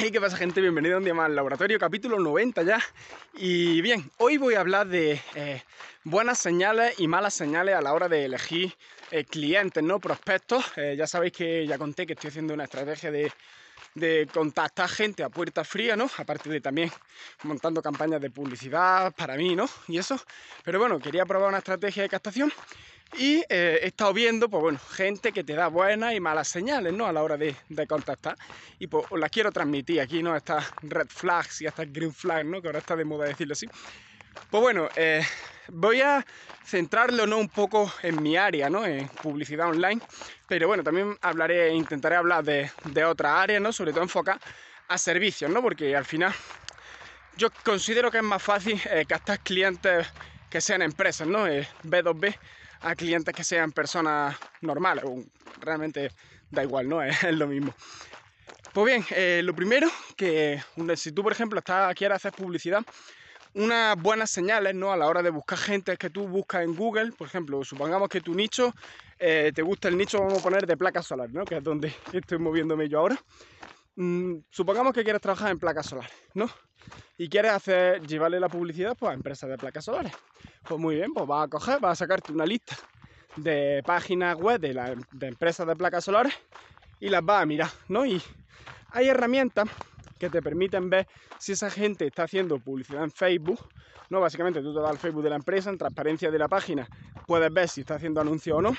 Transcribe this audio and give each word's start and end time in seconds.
Hey, 0.00 0.12
¿qué 0.12 0.20
pasa 0.20 0.36
gente? 0.36 0.60
Bienvenido 0.60 0.94
a 0.94 0.98
un 0.98 1.04
día 1.04 1.12
más 1.12 1.26
al 1.26 1.34
laboratorio, 1.34 1.76
capítulo 1.76 2.20
90 2.20 2.62
ya. 2.62 2.78
Y 3.34 3.80
bien, 3.80 4.08
hoy 4.18 4.36
voy 4.36 4.54
a 4.54 4.60
hablar 4.60 4.86
de 4.86 5.20
eh, 5.34 5.60
buenas 6.04 6.38
señales 6.38 7.00
y 7.00 7.08
malas 7.08 7.34
señales 7.34 7.74
a 7.74 7.80
la 7.80 7.92
hora 7.92 8.08
de 8.08 8.26
elegir 8.26 8.72
eh, 9.10 9.24
clientes, 9.24 9.82
¿no? 9.82 9.98
Prospectos. 9.98 10.64
Eh, 10.76 10.94
ya 10.96 11.08
sabéis 11.08 11.32
que 11.32 11.66
ya 11.66 11.78
conté 11.78 12.06
que 12.06 12.12
estoy 12.12 12.28
haciendo 12.28 12.54
una 12.54 12.62
estrategia 12.62 13.10
de, 13.10 13.32
de 13.96 14.28
contactar 14.32 14.88
gente 14.88 15.24
a 15.24 15.30
puerta 15.30 15.64
fría, 15.64 15.96
¿no? 15.96 16.08
Aparte 16.16 16.48
de 16.48 16.60
también 16.60 16.92
montando 17.42 17.82
campañas 17.82 18.20
de 18.20 18.30
publicidad 18.30 19.12
para 19.16 19.34
mí, 19.34 19.56
¿no? 19.56 19.68
Y 19.88 19.98
eso. 19.98 20.16
Pero 20.62 20.78
bueno, 20.78 21.00
quería 21.00 21.26
probar 21.26 21.48
una 21.48 21.58
estrategia 21.58 22.04
de 22.04 22.08
captación 22.08 22.52
y 23.16 23.38
eh, 23.48 23.80
he 23.82 23.86
estado 23.86 24.12
viendo, 24.12 24.48
pues 24.48 24.62
bueno, 24.62 24.78
gente 24.78 25.32
que 25.32 25.42
te 25.42 25.54
da 25.54 25.68
buenas 25.68 26.14
y 26.14 26.20
malas 26.20 26.48
señales, 26.48 26.92
¿no? 26.92 27.06
A 27.06 27.12
la 27.12 27.22
hora 27.22 27.36
de, 27.36 27.54
contactar. 27.88 28.36
Y 28.78 28.86
pues 28.86 29.06
os 29.10 29.18
las 29.18 29.30
quiero 29.30 29.50
transmitir 29.50 30.00
aquí, 30.00 30.22
¿no? 30.22 30.36
Estas 30.36 30.70
red 30.82 31.08
flags 31.08 31.62
y 31.62 31.66
estas 31.66 31.90
green 31.92 32.12
flags, 32.12 32.44
¿no? 32.44 32.60
Que 32.60 32.68
ahora 32.68 32.80
está 32.80 32.96
de 32.96 33.04
moda 33.04 33.26
decirlo 33.26 33.52
así. 33.52 33.66
Pues 34.50 34.60
bueno, 34.62 34.88
eh, 34.94 35.24
voy 35.68 36.00
a 36.02 36.24
centrarlo, 36.64 37.26
¿no? 37.26 37.38
Un 37.38 37.48
poco 37.48 37.90
en 38.02 38.22
mi 38.22 38.36
área, 38.36 38.68
¿no? 38.68 38.84
En 38.84 39.08
publicidad 39.08 39.68
online. 39.68 40.00
Pero 40.46 40.68
bueno, 40.68 40.84
también 40.84 41.16
hablaré, 41.22 41.72
intentaré 41.74 42.16
hablar 42.16 42.44
de, 42.44 42.70
de 42.84 43.04
otras 43.04 43.32
áreas, 43.32 43.62
¿no? 43.62 43.72
Sobre 43.72 43.92
todo 43.92 44.02
enfocar 44.02 44.38
a 44.86 44.98
servicios, 44.98 45.50
¿no? 45.50 45.62
Porque 45.62 45.96
al 45.96 46.04
final 46.04 46.34
yo 47.36 47.48
considero 47.64 48.10
que 48.10 48.18
es 48.18 48.22
más 48.24 48.42
fácil 48.42 48.80
eh, 48.90 49.06
captar 49.08 49.40
clientes 49.40 50.06
que 50.50 50.60
sean 50.60 50.82
empresas, 50.82 51.26
¿no? 51.26 51.46
B2B 51.46 52.36
a 52.80 52.94
clientes 52.94 53.34
que 53.34 53.44
sean 53.44 53.72
personas 53.72 54.36
normales. 54.60 55.04
Realmente 55.60 56.10
da 56.50 56.62
igual, 56.62 56.88
¿no? 56.88 57.02
Es, 57.02 57.22
lo 57.32 57.46
mismo. 57.46 57.74
Pues 58.72 58.86
bien, 58.86 59.04
eh, 59.10 59.40
lo 59.44 59.54
primero 59.54 59.88
que 60.16 60.62
si 60.96 61.12
tú, 61.12 61.22
por 61.22 61.32
ejemplo, 61.32 61.58
estás, 61.58 61.94
quieres 61.94 62.16
hacer 62.16 62.32
publicidad, 62.32 62.84
unas 63.54 64.00
buenas 64.00 64.30
señales 64.30 64.74
¿no? 64.74 64.92
a 64.92 64.96
la 64.96 65.06
hora 65.06 65.22
de 65.22 65.30
buscar 65.30 65.58
gente 65.58 65.96
que 65.96 66.10
tú 66.10 66.28
buscas 66.28 66.62
en 66.62 66.76
Google, 66.76 67.12
por 67.12 67.26
ejemplo, 67.26 67.64
supongamos 67.64 68.08
que 68.08 68.20
tu 68.20 68.34
nicho, 68.34 68.74
eh, 69.18 69.52
te 69.54 69.62
gusta 69.62 69.88
el 69.88 69.96
nicho, 69.96 70.20
vamos 70.20 70.38
a 70.38 70.42
poner 70.42 70.66
de 70.66 70.76
placas 70.76 71.06
solares, 71.06 71.34
¿no? 71.34 71.44
que 71.44 71.56
es 71.56 71.64
donde 71.64 71.92
estoy 72.12 72.38
moviéndome 72.38 72.88
yo 72.88 73.00
ahora. 73.00 73.16
Mm, 73.96 74.40
supongamos 74.50 74.92
que 74.92 75.02
quieres 75.02 75.20
trabajar 75.20 75.50
en 75.50 75.58
placas 75.58 75.86
solares, 75.86 76.12
¿no? 76.34 76.48
Y 77.16 77.28
quieres 77.28 77.50
hacer, 77.50 78.00
llevarle 78.06 78.38
la 78.38 78.48
publicidad 78.48 78.96
pues, 78.96 79.10
a 79.10 79.14
empresas 79.14 79.50
de 79.50 79.58
placas 79.58 79.84
solares. 79.84 80.12
Pues 80.66 80.80
muy 80.80 80.96
bien, 80.96 81.12
pues 81.12 81.26
vas 81.26 81.44
a 81.44 81.48
coger, 81.48 81.80
vas 81.80 81.92
a 81.92 82.04
sacarte 82.04 82.32
una 82.32 82.46
lista 82.46 82.76
de 83.36 83.82
páginas 83.84 84.36
web 84.36 84.60
de, 84.60 84.74
la, 84.74 84.94
de 85.12 85.26
empresas 85.26 85.66
de 85.66 85.76
placas 85.76 86.04
solares 86.04 86.34
y 87.00 87.08
las 87.08 87.24
vas 87.24 87.42
a 87.42 87.46
mirar, 87.46 87.70
¿no? 87.88 88.04
Y 88.04 88.20
hay 88.90 89.08
herramientas 89.08 89.68
que 90.18 90.28
te 90.30 90.42
permiten 90.42 90.90
ver 90.90 91.06
si 91.38 91.52
esa 91.52 91.70
gente 91.70 92.06
está 92.06 92.24
haciendo 92.24 92.58
publicidad 92.58 93.04
en 93.04 93.10
Facebook, 93.10 93.60
¿no? 94.10 94.20
Básicamente 94.20 94.60
tú 94.60 94.74
te 94.74 94.80
vas 94.80 94.90
al 94.90 94.98
Facebook 94.98 95.22
de 95.22 95.30
la 95.30 95.36
empresa, 95.36 95.70
en 95.70 95.78
transparencia 95.78 96.30
de 96.30 96.38
la 96.38 96.48
página, 96.48 96.88
puedes 97.26 97.52
ver 97.52 97.68
si 97.68 97.82
está 97.82 97.94
haciendo 97.94 98.20
anuncios 98.20 98.58
o 98.58 98.62
no. 98.62 98.74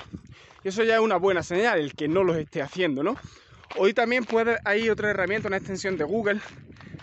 Y 0.62 0.68
eso 0.68 0.84
ya 0.84 0.96
es 0.96 1.00
una 1.00 1.16
buena 1.16 1.42
señal, 1.42 1.78
el 1.78 1.94
que 1.94 2.08
no 2.08 2.22
los 2.22 2.36
esté 2.36 2.60
haciendo, 2.60 3.02
¿no? 3.02 3.16
Hoy 3.76 3.94
también 3.94 4.24
puede, 4.24 4.58
hay 4.64 4.90
otra 4.90 5.10
herramienta, 5.10 5.48
una 5.48 5.56
extensión 5.56 5.96
de 5.96 6.04
Google, 6.04 6.40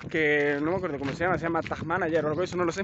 que 0.10 0.58
no 0.62 0.72
me 0.72 0.78
acuerdo 0.78 1.00
cómo 1.00 1.12
se 1.12 1.24
llama, 1.24 1.38
se 1.38 1.44
llama 1.44 1.62
Tag 1.62 1.86
Manager 1.86 2.26
o 2.26 2.30
algo 2.30 2.44
eso, 2.44 2.56
no 2.56 2.66
lo 2.66 2.72
sé, 2.72 2.84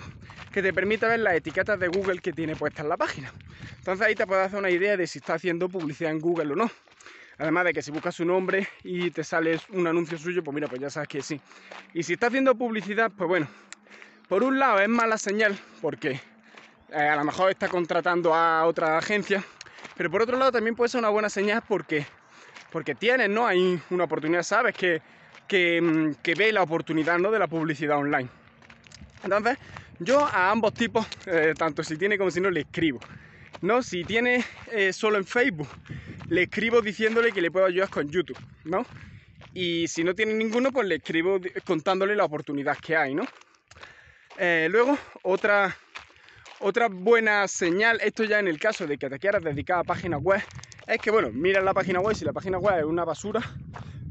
que 0.52 0.62
te 0.62 0.74
permite 0.74 1.06
ver 1.06 1.20
las 1.20 1.36
etiquetas 1.36 1.80
de 1.80 1.88
Google 1.88 2.20
que 2.20 2.34
tiene 2.34 2.56
puestas 2.56 2.84
en 2.84 2.90
la 2.90 2.98
página. 2.98 3.32
Entonces 3.78 4.06
ahí 4.06 4.16
te 4.16 4.26
puedes 4.26 4.48
hacer 4.48 4.60
una 4.60 4.70
idea 4.70 4.98
de 4.98 5.08
si 5.08 5.20
está 5.20 5.36
haciendo 5.36 5.70
publicidad 5.70 6.12
en 6.12 6.20
Google 6.20 6.54
o 6.54 6.56
no. 6.56 6.72
Además 7.38 7.66
de 7.66 7.74
que 7.74 7.82
si 7.82 7.92
buscas 7.92 8.16
su 8.16 8.26
nombre 8.26 8.68
y 8.84 9.10
te 9.12 9.24
sale 9.24 9.60
un 9.70 9.88
anuncio 9.88 10.18
suyo, 10.18 10.44
pues 10.44 10.54
mira, 10.54 10.68
pues 10.68 10.80
ya 10.80 10.90
sabes 10.90 11.10
que 11.10 11.22
sí. 11.22 11.40
Y 11.94 12.04
si 12.04 12.14
está 12.14 12.28
haciendo 12.28 12.56
publicidad, 12.56 13.12
pues 13.16 13.28
bueno, 13.28 13.48
por 14.30 14.44
un 14.44 14.60
lado 14.60 14.80
es 14.80 14.90
mala 14.90 15.18
señal 15.18 15.58
porque 15.82 16.20
eh, 16.92 16.96
a 16.96 17.16
lo 17.16 17.24
mejor 17.24 17.50
está 17.50 17.68
contratando 17.68 18.34
a 18.34 18.66
otra 18.66 18.98
agencia, 18.98 19.44
pero 19.98 20.12
por 20.12 20.22
otro 20.22 20.38
lado 20.38 20.52
también 20.52 20.76
puede 20.76 20.90
ser 20.90 21.00
una 21.00 21.10
buena 21.10 21.30
señal 21.30 21.64
porque, 21.68 22.06
porque 22.72 22.94
tienes, 22.96 23.30
¿no? 23.30 23.48
Hay 23.48 23.82
una 23.90 24.04
oportunidad, 24.04 24.44
sabes 24.44 24.76
que, 24.76 25.02
que, 25.48 25.82
mm, 25.82 26.16
ve 26.38 26.52
la 26.52 26.64
oportunidad, 26.64 27.20
¿no? 27.20 27.32
De 27.32 27.40
la 27.40 27.48
publicidad 27.48 27.98
online. 27.98 28.30
Entonces, 29.24 29.58
yo 30.00 30.26
a 30.26 30.52
ambos 30.52 30.74
tipos, 30.74 31.06
eh, 31.26 31.54
tanto 31.58 31.84
si 31.84 31.98
tiene 31.98 32.18
como 32.18 32.32
si 32.32 32.42
no, 32.42 32.50
le 32.50 32.62
escribo. 32.62 33.00
¿no? 33.64 33.82
Si 33.82 34.04
tiene 34.04 34.44
eh, 34.72 34.92
solo 34.92 35.18
en 35.18 35.26
Facebook, 35.26 35.70
le 36.28 36.44
escribo 36.44 36.82
diciéndole 36.82 37.32
que 37.32 37.42
le 37.42 37.50
puedo 37.50 37.66
ayudar 37.66 37.90
con 37.90 38.10
YouTube, 38.10 38.38
¿no? 38.66 38.86
Y 39.54 39.88
si 39.88 40.04
no 40.04 40.14
tiene 40.14 40.34
ninguno, 40.34 40.72
pues 40.72 40.86
le 40.86 40.96
escribo 40.96 41.40
contándole 41.66 42.16
la 42.16 42.26
oportunidad 42.26 42.78
que 42.78 42.98
hay, 42.98 43.16
¿no? 43.16 43.24
Eh, 44.38 44.68
luego, 44.70 44.98
otra, 45.22 45.78
otra 46.60 46.90
buena 46.90 47.48
señal, 47.48 48.00
esto 48.02 48.26
ya 48.26 48.40
en 48.40 48.50
el 48.50 48.60
caso 48.60 48.86
de 48.86 48.98
que 48.98 49.10
te 49.10 49.18
quieras 49.18 49.44
dedicar 49.44 49.80
a 49.80 49.84
páginas 49.84 50.22
web, 50.22 50.42
es 50.86 50.98
que, 51.00 51.12
bueno, 51.12 51.30
mira 51.32 51.62
la 51.62 51.74
página 51.74 52.02
web, 52.02 52.16
si 52.16 52.26
la 52.26 52.34
página 52.34 52.58
web 52.58 52.80
es 52.80 52.86
una 52.86 53.06
basura, 53.06 53.42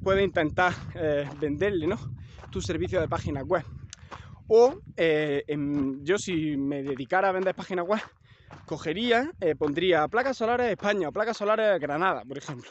puedes 0.03 0.25
intentar 0.25 0.73
eh, 0.95 1.29
venderle, 1.39 1.87
¿no? 1.87 1.99
Tu 2.51 2.61
servicio 2.61 3.01
de 3.01 3.09
página 3.09 3.43
web. 3.43 3.65
O 4.49 4.75
yo 6.03 6.19
si 6.19 6.57
me 6.57 6.83
dedicara 6.83 7.29
a 7.29 7.33
vender 7.33 7.55
páginas 7.55 7.87
web, 7.87 8.01
cogería, 8.67 9.31
eh, 9.41 9.55
pondría 9.55 10.07
placas 10.09 10.37
solares 10.37 10.71
España 10.71 11.09
o 11.09 11.13
placas 11.13 11.37
solares 11.37 11.81
Granada, 11.81 12.23
por 12.25 12.37
ejemplo. 12.37 12.71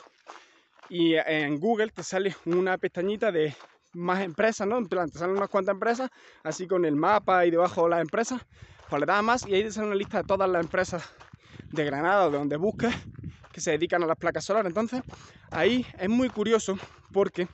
Y 0.90 1.16
en 1.16 1.60
Google 1.60 1.90
te 1.90 2.04
sale 2.04 2.36
una 2.46 2.78
pestañita 2.78 3.32
de 3.32 3.56
más 3.94 4.22
empresas, 4.22 4.68
¿no? 4.68 4.78
En 4.78 4.88
plan, 4.88 5.10
te 5.10 5.20
salen 5.20 5.38
unas 5.38 5.50
cuantas 5.50 5.74
empresas, 5.74 6.10
así 6.44 6.68
con 6.68 6.86
el 6.86 6.96
mapa 6.96 7.46
y 7.46 7.52
debajo 7.52 7.88
las 7.88 8.02
empresas, 8.02 8.42
pues 8.90 9.00
le 9.00 9.06
das 9.06 9.24
más 9.24 9.48
y 9.48 9.54
ahí 9.54 9.64
te 9.64 9.72
sale 9.72 9.88
una 9.88 9.96
lista 9.96 10.18
de 10.20 10.24
todas 10.26 10.50
las 10.50 10.62
empresas 10.62 11.14
de 11.72 11.86
Granada 11.86 12.28
o 12.28 12.32
de 12.32 12.38
donde 12.38 12.58
busques 12.58 12.94
que 13.52 13.62
se 13.62 13.72
dedican 13.72 14.04
a 14.04 14.08
las 14.08 14.18
placas 14.18 14.46
solares. 14.46 14.70
Entonces, 14.70 15.02
ahí 15.52 15.86
es 16.00 16.10
muy 16.10 16.30
curioso 16.30 16.78
porque 17.12 17.48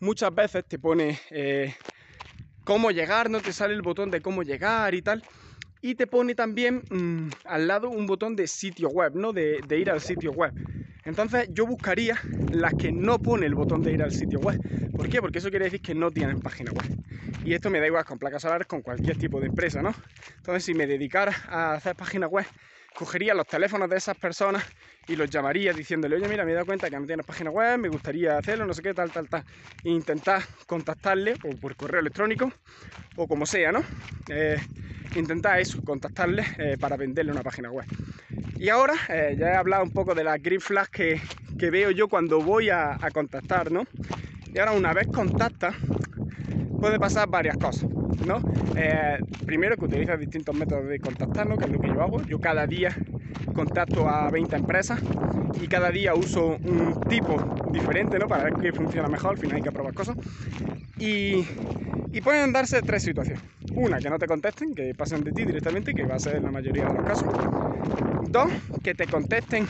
muchas 0.00 0.34
veces 0.34 0.64
te 0.66 0.78
pone 0.78 1.18
eh, 1.30 1.74
cómo 2.64 2.90
llegar, 2.90 3.30
no 3.30 3.40
te 3.40 3.52
sale 3.52 3.74
el 3.74 3.82
botón 3.82 4.10
de 4.10 4.20
cómo 4.20 4.42
llegar 4.42 4.94
y 4.94 5.02
tal 5.02 5.22
y 5.80 5.94
te 5.94 6.06
pone 6.06 6.34
también 6.34 6.82
mm, 6.90 7.28
al 7.44 7.68
lado 7.68 7.88
un 7.88 8.06
botón 8.06 8.34
de 8.36 8.46
sitio 8.46 8.88
web, 8.88 9.14
¿no? 9.14 9.32
De, 9.32 9.62
ir 9.70 9.90
al 9.90 10.00
sitio 10.00 10.32
web. 10.32 10.52
Entonces 11.04 11.48
yo 11.52 11.66
buscaría 11.66 12.18
las 12.52 12.74
que 12.74 12.92
no 12.92 13.18
pone 13.18 13.46
el 13.46 13.54
botón 13.54 13.82
de 13.82 13.92
ir 13.92 14.02
al 14.02 14.12
sitio 14.12 14.40
web. 14.40 14.60
¿Por 14.94 15.08
qué? 15.08 15.20
Porque 15.20 15.38
eso 15.38 15.50
quiere 15.50 15.66
decir 15.66 15.80
que 15.80 15.94
no 15.94 16.10
tienen 16.10 16.40
página 16.40 16.72
web. 16.72 16.86
Y 17.44 17.54
esto 17.54 17.70
me 17.70 17.80
da 17.80 17.86
igual 17.86 18.04
con 18.04 18.18
placas 18.18 18.42
solares, 18.42 18.66
con 18.66 18.82
cualquier 18.82 19.16
tipo 19.16 19.40
de 19.40 19.46
empresa, 19.46 19.80
¿no? 19.80 19.94
Entonces 20.36 20.64
si 20.64 20.74
me 20.74 20.86
dedicara 20.86 21.34
a 21.48 21.74
hacer 21.74 21.94
página 21.94 22.26
web, 22.26 22.44
cogería 22.98 23.32
los 23.32 23.46
teléfonos 23.46 23.88
de 23.88 23.96
esas 23.96 24.16
personas 24.16 24.64
y 25.06 25.14
los 25.14 25.30
llamaría 25.30 25.72
diciéndole, 25.72 26.16
oye, 26.16 26.28
mira, 26.28 26.44
me 26.44 26.50
he 26.50 26.54
dado 26.54 26.66
cuenta 26.66 26.90
que 26.90 26.98
no 26.98 27.06
tienes 27.06 27.24
página 27.24 27.48
web, 27.48 27.78
me 27.78 27.88
gustaría 27.88 28.36
hacerlo, 28.36 28.66
no 28.66 28.74
sé 28.74 28.82
qué, 28.82 28.92
tal, 28.92 29.12
tal, 29.12 29.28
tal. 29.28 29.44
E 29.84 29.90
intentar 29.90 30.42
contactarle 30.66 31.34
o 31.44 31.56
por 31.56 31.76
correo 31.76 32.00
electrónico 32.00 32.52
o 33.14 33.28
como 33.28 33.46
sea, 33.46 33.70
¿no? 33.70 33.84
Eh, 34.28 34.58
intentar 35.14 35.60
eso, 35.60 35.80
contactarle 35.84 36.44
eh, 36.58 36.76
para 36.78 36.96
venderle 36.96 37.30
una 37.30 37.44
página 37.44 37.70
web. 37.70 37.86
Y 38.58 38.68
ahora 38.68 38.94
eh, 39.08 39.36
ya 39.38 39.52
he 39.52 39.54
hablado 39.54 39.84
un 39.84 39.92
poco 39.92 40.12
de 40.16 40.24
las 40.24 40.42
green 40.42 40.60
flags 40.60 40.90
que, 40.90 41.20
veo 41.70 41.92
yo 41.92 42.08
cuando 42.08 42.42
voy 42.42 42.68
a, 42.70 42.98
contactar, 43.14 43.70
¿no? 43.70 43.84
Y 44.52 44.58
ahora 44.58 44.72
una 44.72 44.92
vez 44.92 45.06
contacta, 45.06 45.72
puede 46.80 46.98
pasar 46.98 47.28
varias 47.28 47.56
cosas, 47.56 47.88
¿no? 48.26 48.40
Eh, 48.76 49.18
primero 49.44 49.76
que 49.76 49.84
utilizas 49.84 50.18
distintos 50.18 50.54
métodos 50.54 50.86
de 50.88 50.98
contactar, 50.98 51.48
¿no? 51.48 51.56
Que 51.56 51.64
es 51.64 51.70
lo 51.70 51.80
que 51.80 51.88
yo 51.88 52.02
hago. 52.02 52.22
Yo 52.24 52.38
cada 52.40 52.66
día 52.66 52.96
contacto 53.54 54.08
a 54.08 54.30
20 54.30 54.56
empresas 54.56 55.00
y 55.60 55.66
cada 55.66 55.90
día 55.90 56.14
uso 56.14 56.58
un 56.62 57.00
tipo 57.08 57.36
diferente, 57.72 58.18
¿no? 58.18 58.28
Para 58.28 58.44
ver 58.44 58.54
qué 58.54 58.72
funciona 58.72 59.08
mejor, 59.08 59.32
al 59.32 59.38
final 59.38 59.56
hay 59.56 59.62
que 59.62 59.72
probar 59.72 59.94
cosas. 59.94 60.16
Y, 60.98 61.44
y 62.12 62.20
pueden 62.22 62.52
darse 62.52 62.82
tres 62.82 63.02
situaciones. 63.02 63.42
Una, 63.74 63.98
que 63.98 64.10
no 64.10 64.18
te 64.18 64.26
contesten, 64.26 64.74
que 64.74 64.94
pasen 64.94 65.24
de 65.24 65.32
ti 65.32 65.44
directamente, 65.44 65.94
que 65.94 66.04
va 66.04 66.16
a 66.16 66.18
ser 66.18 66.42
la 66.42 66.50
mayoría 66.50 66.86
de 66.86 66.94
los 66.94 67.04
casos. 67.04 67.28
Dos, 68.28 68.50
que 68.82 68.94
te 68.94 69.06
contesten 69.06 69.66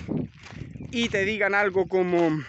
y 0.91 1.09
te 1.09 1.25
digan 1.25 1.55
algo 1.55 1.87
como, 1.87 2.43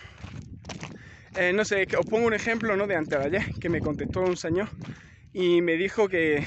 eh, 1.39 1.53
no 1.53 1.63
sé, 1.63 1.87
os 1.97 2.05
pongo 2.05 2.27
un 2.27 2.33
ejemplo 2.33 2.75
¿no? 2.75 2.85
de 2.85 2.97
antes 2.97 3.17
ayer, 3.17 3.43
que 3.61 3.69
me 3.69 3.79
contestó 3.79 4.19
un 4.21 4.35
señor 4.35 4.67
y 5.31 5.61
me 5.61 5.77
dijo 5.77 6.09
que, 6.09 6.45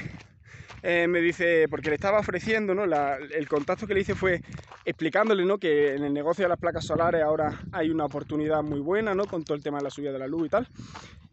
eh, 0.83 1.07
me 1.07 1.19
dice, 1.19 1.67
porque 1.67 1.89
le 1.89 1.95
estaba 1.95 2.19
ofreciendo, 2.19 2.75
¿no? 2.75 2.83
el 2.83 3.47
contacto 3.47 3.87
que 3.87 3.95
le 3.95 4.01
hice 4.01 4.13
fue 4.13 4.41
explicándole, 4.85 5.45
¿no? 5.45 5.57
Que 5.57 5.95
en 5.95 6.03
el 6.03 6.13
negocio 6.13 6.45
de 6.45 6.49
las 6.49 6.59
placas 6.59 6.85
solares 6.85 7.23
ahora 7.23 7.59
hay 7.71 7.89
una 7.89 8.05
oportunidad 8.05 8.61
muy 8.61 8.81
buena, 8.81 9.15
¿no? 9.15 9.25
Con 9.25 9.43
todo 9.43 9.55
el 9.55 9.63
tema 9.63 9.77
de 9.79 9.85
la 9.85 9.89
subida 9.89 10.11
de 10.11 10.19
la 10.19 10.27
luz 10.27 10.45
y 10.45 10.49
tal. 10.49 10.67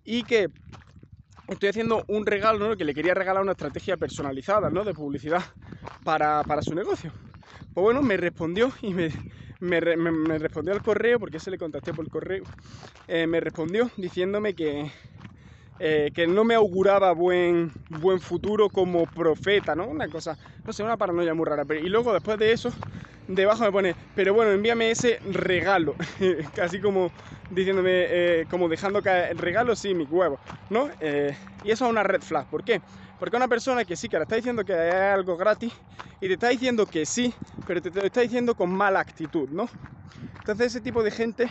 Y 0.04 0.22
que 0.22 0.48
estoy 1.48 1.68
haciendo 1.68 2.04
un 2.08 2.24
regalo, 2.24 2.68
¿no? 2.68 2.76
Que 2.76 2.84
le 2.84 2.94
quería 2.94 3.12
regalar 3.12 3.42
una 3.42 3.52
estrategia 3.52 3.96
personalizada, 3.96 4.70
¿no? 4.70 4.84
De 4.84 4.94
publicidad 4.94 5.42
para, 6.04 6.42
su 6.62 6.74
negocio. 6.74 7.12
Pues 7.72 7.82
bueno, 7.84 8.02
me 8.02 8.16
respondió 8.16 8.72
y 8.82 8.94
me, 8.94 9.10
me, 9.60 9.80
respondió 10.38 10.72
al 10.74 10.82
correo, 10.82 11.18
porque 11.20 11.38
se 11.40 11.50
le 11.50 11.58
contacté 11.58 11.94
por 11.94 12.04
el 12.04 12.10
correo, 12.10 12.48
eh, 13.06 13.26
me 13.26 13.40
respondió 13.40 13.90
diciéndome 13.96 14.54
que, 14.54 14.90
eh, 15.78 16.12
que 16.14 16.26
no 16.26 16.44
me 16.44 16.54
auguraba 16.54 17.12
buen, 17.12 17.74
buen 17.88 18.20
futuro 18.20 18.70
como 18.70 19.06
profeta, 19.08 19.74
¿no? 19.76 19.88
Una 19.88 20.08
cosa, 20.10 20.38
no 20.66 20.72
sé, 20.72 20.82
una 20.84 20.98
paranoia 20.98 21.34
muy 21.34 21.46
rara. 21.46 21.64
Pero, 21.66 21.80
y 21.80 21.88
luego 21.88 22.12
después 22.14 22.38
de 22.38 22.52
eso, 22.52 22.74
debajo 23.26 23.64
me 23.64 23.72
pone, 23.72 23.96
pero 24.14 24.34
bueno, 24.34 24.52
envíame 24.52 24.90
ese 24.90 25.20
regalo, 25.24 25.96
casi 26.54 26.80
como 26.80 27.12
diciéndome, 27.48 27.90
eh, 28.10 28.46
como 28.48 28.68
dejando 28.68 29.02
caer, 29.02 29.36
regalo 29.38 29.76
sí, 29.76 29.94
mi 29.94 30.04
huevo, 30.06 30.40
¿no? 30.68 30.90
Y 31.62 31.70
eso 31.70 31.84
es 31.86 31.90
una 31.90 32.02
red 32.02 32.22
flag, 32.22 32.48
¿por 32.48 32.64
qué? 32.64 32.82
Porque 33.20 33.36
una 33.36 33.48
persona 33.48 33.84
que 33.84 33.96
sí, 33.96 34.08
que 34.08 34.16
le 34.16 34.22
está 34.22 34.36
diciendo 34.36 34.64
que 34.64 34.72
es 34.72 34.94
algo 34.94 35.36
gratis 35.36 35.74
y 36.20 36.26
te 36.26 36.32
está 36.32 36.48
diciendo 36.48 36.86
que 36.86 37.04
sí, 37.04 37.34
pero 37.66 37.82
te, 37.82 37.90
lo 37.90 38.00
está 38.02 38.22
diciendo 38.22 38.54
con 38.56 38.70
mala 38.70 38.98
actitud, 39.00 39.46
¿no? 39.50 39.68
Entonces 40.38 40.68
ese 40.68 40.80
tipo 40.80 41.02
de 41.02 41.10
gente 41.10 41.50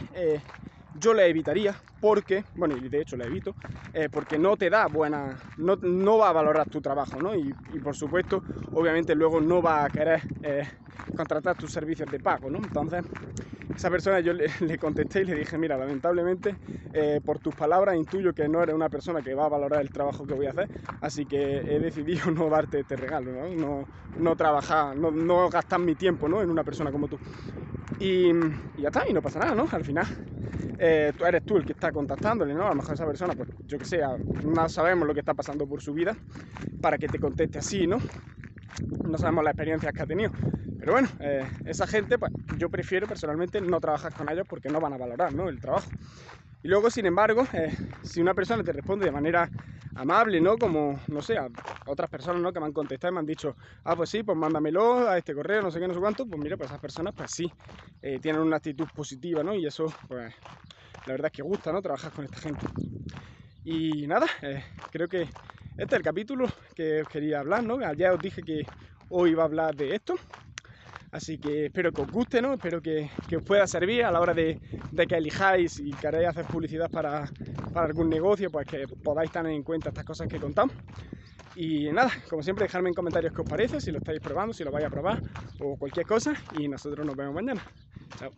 yo 0.94 1.14
la 1.14 1.26
evitaría 1.26 1.78
porque, 2.00 2.46
bueno, 2.56 2.76
y 2.76 2.90
de 2.90 3.02
hecho 3.02 3.18
la 3.18 3.26
evito, 3.26 3.58
eh, 3.94 4.10
porque 4.10 4.38
no 4.38 4.56
te 4.58 4.70
da 4.70 4.88
buena, 4.88 5.44
no, 5.58 5.78
no, 5.82 6.18
va 6.18 6.30
a 6.30 6.34
valorar 6.34 6.68
tu 6.68 6.82
trabajo, 6.82 7.20
¿no? 7.20 7.36
Y, 7.36 7.54
por 7.84 7.96
supuesto, 7.96 8.44
obviamente 8.74 9.16
luego 9.16 9.42
no 9.42 9.62
va 9.62 9.84
a 9.86 9.90
querer 9.90 10.24
eh, 10.42 10.68
contratar 11.14 11.56
tus 11.58 11.72
servicios 11.72 12.10
de 12.10 12.20
pago, 12.20 12.50
¿no? 12.50 12.60
Entonces, 12.60 13.04
esa 13.76 13.90
persona 13.90 14.20
yo 14.20 14.34
le, 14.34 14.78
contesté 14.80 15.22
y 15.22 15.26
le 15.26 15.36
dije, 15.36 15.58
mira, 15.58 15.78
lamentablemente 15.78 16.60
eh, 16.92 17.22
por 17.24 17.40
tus 17.40 17.54
palabras 17.54 17.96
intuyo 17.96 18.34
que 18.34 18.48
no 18.48 18.62
eres 18.64 18.76
una 18.76 18.90
persona 18.90 19.22
que 19.22 19.34
va 19.34 19.46
a 19.46 19.50
valorar 19.50 19.82
el 19.82 19.92
trabajo 19.92 20.26
que 20.26 20.34
voy 20.34 20.48
a 20.48 20.52
hacer, 20.52 20.70
así 21.00 21.26
que 21.28 21.60
he 21.76 21.80
decidido 21.80 22.32
no 22.32 22.50
darte 22.50 22.80
este 22.82 22.96
regalo, 22.96 23.32
¿no? 23.32 23.56
No, 23.56 23.90
no 24.16 24.36
trabajar, 24.36 24.96
no, 24.96 25.12
no 25.12 25.50
gastar 25.50 25.80
mi 25.80 25.96
tiempo, 25.96 26.28
¿no? 26.30 26.42
En 26.42 26.50
una 26.50 26.64
persona 26.64 26.92
como 26.92 27.08
tú. 27.08 27.20
Y, 27.98 28.30
y 28.76 28.82
ya 28.84 28.88
está, 28.90 29.04
y 29.10 29.14
no 29.14 29.22
pasa 29.22 29.40
nada, 29.40 29.56
¿no? 29.56 29.68
Al 29.72 29.84
final 29.86 30.08
eh, 30.80 31.12
tú 31.18 31.26
eres 31.26 31.44
tú 31.44 31.58
el 31.58 31.66
que 31.66 31.74
está 31.74 31.92
contactándole, 31.92 32.54
¿no? 32.54 32.66
A 32.66 32.70
lo 32.70 32.76
mejor 32.76 32.94
esa 32.94 33.06
persona, 33.06 33.34
pues 33.34 33.50
yo 33.68 33.78
que 33.78 33.86
sé, 33.86 34.00
no 34.44 34.70
sabemos 34.70 35.08
lo 35.08 35.14
que 35.14 35.20
está 35.20 35.34
pasando 35.34 35.68
por 35.68 35.82
su 35.82 35.94
vida 35.94 36.16
para 36.82 36.98
que 36.98 37.08
te 37.08 37.20
conteste 37.20 37.60
así, 37.60 37.86
¿no? 37.86 37.98
No 39.06 39.18
sabemos 39.18 39.44
las 39.44 39.52
experiencias 39.52 39.94
que 39.94 40.02
ha 40.02 40.06
tenido. 40.06 40.32
Pero 40.80 40.94
bueno, 40.94 41.10
eh, 41.20 41.46
esa 41.66 41.86
gente, 41.86 42.18
pues 42.18 42.32
yo 42.58 42.70
prefiero 42.70 43.08
personalmente 43.08 43.60
no 43.60 43.82
trabajar 43.82 44.14
con 44.14 44.30
ellos 44.32 44.48
porque 44.48 44.70
no 44.70 44.80
van 44.80 44.94
a 44.94 44.98
valorar, 44.98 45.34
¿no? 45.34 45.50
El 45.50 45.60
trabajo. 45.60 45.90
Y 46.64 46.70
luego, 46.70 46.90
sin 46.90 47.06
embargo, 47.06 47.46
eh, 47.54 47.76
si 48.04 48.22
una 48.22 48.34
persona 48.34 48.64
te 48.64 48.72
responde 48.72 49.06
de 49.06 49.12
manera 49.12 49.50
amable, 50.00 50.40
¿no? 50.40 50.58
Como, 50.58 51.00
no 51.08 51.22
sé, 51.22 51.38
a 51.38 51.48
otras 51.88 52.10
personas, 52.10 52.42
¿no? 52.42 52.54
Que 52.54 52.60
me 52.60 52.66
han 52.68 52.74
contestado 52.74 53.12
y 53.12 53.16
me 53.16 53.20
han 53.20 53.26
dicho, 53.26 53.56
ah, 53.84 53.96
pues 53.96 54.10
sí, 54.10 54.24
pues 54.24 54.38
mándamelo 54.38 55.08
a 55.10 55.18
este 55.18 55.34
correo, 55.34 55.62
no 55.62 55.72
sé 55.72 55.80
qué, 55.80 55.88
no 55.88 55.94
sé 55.94 56.00
cuánto, 56.00 56.26
pues 56.26 56.42
mira, 56.42 56.58
pues 56.58 56.70
esas 56.70 56.80
personas, 56.80 57.14
pues 57.16 57.32
sí, 57.32 57.52
eh, 58.02 58.20
tienen 58.20 58.42
una 58.42 58.58
actitud 58.58 58.88
positiva, 58.94 59.44
¿no? 59.44 59.54
Y 59.56 59.66
eso, 59.66 59.86
pues, 60.08 60.34
la 61.06 61.14
verdad 61.14 61.28
es 61.28 61.34
que 61.34 61.42
gusta, 61.44 61.72
¿no? 61.74 61.82
Trabajar 61.82 62.14
con 62.14 62.26
esta 62.26 62.40
gente. 62.40 62.68
Y 63.64 64.08
nada, 64.08 64.28
eh, 64.42 64.64
creo 64.92 65.08
que 65.08 65.22
este 65.24 65.96
es 65.96 66.00
el 66.00 66.04
capítulo 66.04 66.48
que 66.76 67.02
os 67.04 67.08
quería 67.08 67.40
hablar, 67.40 67.64
¿no? 67.64 67.78
Ayer 67.86 68.12
os 68.12 68.22
dije 68.22 68.44
que 68.44 68.64
hoy 69.10 69.32
iba 69.32 69.44
a 69.44 69.46
hablar 69.46 69.76
de 69.76 69.96
esto. 69.96 70.16
Así 71.12 71.40
que 71.40 71.66
espero 71.66 71.92
que 71.92 72.02
os 72.02 72.12
guste, 72.12 72.42
¿no? 72.42 72.54
Espero 72.54 72.82
que, 72.82 73.10
os 73.36 73.44
pueda 73.44 73.66
servir 73.66 74.04
a 74.04 74.12
la 74.12 74.20
hora 74.20 74.34
de, 74.34 74.60
que 75.08 75.16
elijáis 75.16 75.80
y 75.80 75.92
queréis 75.92 76.30
hacer 76.30 76.46
publicidad 76.46 76.90
para, 76.90 77.26
algún 77.74 78.10
negocio, 78.10 78.52
pues 78.52 78.68
que 78.68 78.88
podáis 78.88 79.32
tener 79.32 79.52
en 79.54 79.64
cuenta 79.64 79.90
estas 79.90 80.06
cosas 80.06 80.28
que 80.28 80.40
contamos. 80.40 80.76
Y 81.56 81.92
nada, 81.92 82.12
como 82.30 82.44
siempre, 82.44 82.66
dejadme 82.66 82.90
en 82.90 82.96
comentarios 82.96 83.34
qué 83.34 83.42
os 83.42 83.50
parece, 83.50 83.82
si 83.82 83.92
lo 83.92 83.98
estáis 83.98 84.20
probando, 84.20 84.54
si 84.54 84.64
lo 84.64 84.72
vais 84.72 84.86
a 84.86 84.90
probar 84.90 85.22
o 85.60 85.78
cualquier 85.78 86.06
cosa. 86.06 86.34
Y 86.58 86.68
nosotros 86.68 87.06
nos 87.06 87.16
vemos 87.16 87.34
mañana. 87.34 87.62
Chao. 88.18 88.32